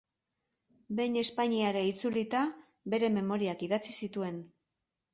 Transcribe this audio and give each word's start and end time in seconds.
Behin 0.99 1.17
Espainiara 1.23 1.85
itzulita, 1.91 2.43
bere 2.97 3.13
memoriak 3.21 3.67
idatzi 3.71 3.99
zituen. 4.05 4.45